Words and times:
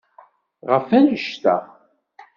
Ɣef 0.71 0.85
wannect-a. 0.91 1.55